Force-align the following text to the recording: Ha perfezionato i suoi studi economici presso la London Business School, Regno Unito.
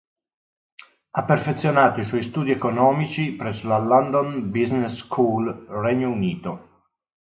Ha 1.11 1.25
perfezionato 1.25 1.99
i 1.99 2.05
suoi 2.05 2.23
studi 2.23 2.49
economici 2.49 3.33
presso 3.33 3.67
la 3.67 3.77
London 3.77 4.49
Business 4.49 4.95
School, 4.95 5.67
Regno 5.69 6.09
Unito. 6.09 6.87